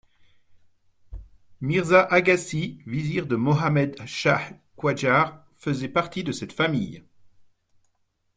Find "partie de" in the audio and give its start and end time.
5.89-6.31